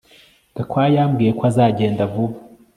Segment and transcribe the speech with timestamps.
[0.55, 2.35] Gakwaya yambwiye ko azagenda vuba